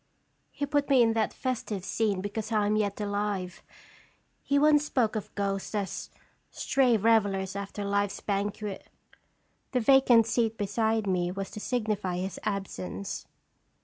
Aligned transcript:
He 0.49 0.65
put 0.65 0.89
me 0.89 1.03
in 1.03 1.13
that 1.13 1.31
festive 1.31 1.85
scene 1.85 2.21
because 2.21 2.51
I 2.51 2.65
am 2.65 2.75
yet 2.75 2.99
alive. 2.99 3.61
He 4.41 4.57
once 4.57 4.83
spoke 4.83 5.15
of 5.15 5.35
ghosts 5.35 5.75
as 5.75 6.09
stray 6.49 6.97
revelers 6.97 7.55
after 7.55 7.85
life's 7.85 8.19
banquet. 8.19 8.87
The 9.73 9.79
vacant 9.79 10.25
seat 10.25 10.57
beside 10.57 11.05
me 11.05 11.31
was 11.31 11.51
to 11.51 11.59
signify 11.59 12.17
his 12.17 12.39
absence. 12.41 13.27